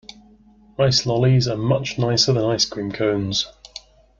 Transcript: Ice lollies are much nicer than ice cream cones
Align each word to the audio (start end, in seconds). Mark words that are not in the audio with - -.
Ice 0.79 1.05
lollies 1.05 1.47
are 1.47 1.55
much 1.55 1.99
nicer 1.99 2.33
than 2.33 2.43
ice 2.43 2.65
cream 2.65 2.91
cones 2.91 3.45